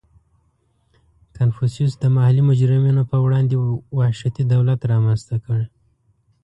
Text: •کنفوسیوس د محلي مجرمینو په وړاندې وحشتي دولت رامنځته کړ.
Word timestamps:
•کنفوسیوس 1.37 1.93
د 1.99 2.03
محلي 2.15 2.43
مجرمینو 2.49 3.03
په 3.11 3.17
وړاندې 3.25 3.55
وحشتي 3.97 4.43
دولت 4.53 4.79
رامنځته 4.91 5.35
کړ. 5.45 5.59